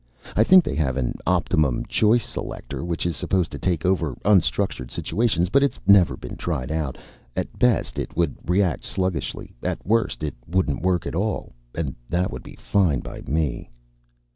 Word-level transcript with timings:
I 0.35 0.43
think 0.43 0.63
they 0.63 0.73
have 0.73 0.97
an 0.97 1.13
optimum 1.27 1.85
choice 1.85 2.27
selector 2.27 2.83
which 2.83 3.05
is 3.05 3.15
supposed 3.15 3.51
to 3.51 3.59
take 3.59 3.85
over 3.85 4.15
unstructured 4.25 4.89
situations; 4.89 5.49
but 5.49 5.61
it's 5.61 5.79
never 5.85 6.17
been 6.17 6.37
tried 6.37 6.71
out. 6.71 6.97
At 7.35 7.59
best, 7.59 7.99
it 7.99 8.17
would 8.17 8.35
react 8.49 8.83
sluggishly. 8.83 9.53
At 9.61 9.85
worst, 9.85 10.23
it 10.23 10.33
wouldn't 10.47 10.81
work 10.81 11.05
at 11.05 11.13
all. 11.13 11.53
And 11.75 11.93
that 12.09 12.31
would 12.31 12.41
be 12.41 12.55
fine 12.55 13.01
by 13.01 13.21
me." 13.27 13.69